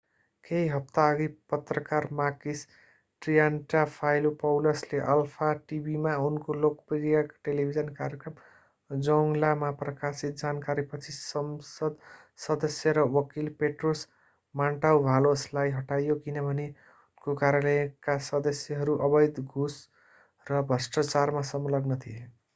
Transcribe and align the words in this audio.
केही 0.45 0.67
हप्ताअघि 0.69 1.25
पत्रकार 1.51 2.05
makis 2.19 2.61
triantafylopoulos 3.21 4.81
ले 4.93 5.01
अल्फा 5.15 5.49
टिभीमा 5.71 6.13
उनको 6.29 6.55
लोकप्रिय 6.63 7.21
टेलिभिजन 7.47 7.91
कार्यक्रम 7.99 8.39
zoungla 8.89 9.51
मा 9.65 9.69
प्रकाशित 9.83 10.41
जानकारीपछि 10.43 11.13
संसद 11.17 12.01
सदस्य 12.47 12.95
र 12.99 13.05
वकील 13.19 13.53
petros 13.61 14.03
mantouvalos 14.55 15.45
लाई 15.53 15.75
हटाइयो 15.77 16.15
किनभने 16.25 16.67
उनको 16.69 17.35
कार्यालयका 17.45 18.17
सदस्यहरू 18.31 18.97
अवैध 19.09 19.39
घूस 19.47 19.79
र 20.45 20.67
भ्रष्टाचारमा 20.73 21.49
संलग्न 21.55 22.03
थिए 22.07 22.27